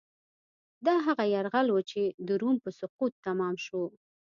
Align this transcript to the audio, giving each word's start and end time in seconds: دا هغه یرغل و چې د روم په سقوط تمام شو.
دا 0.85 0.95
هغه 1.05 1.23
یرغل 1.35 1.67
و 1.71 1.77
چې 1.91 2.01
د 2.27 2.29
روم 2.41 2.55
په 2.63 2.69
سقوط 2.79 3.11
تمام 3.27 3.55
شو. 3.65 3.81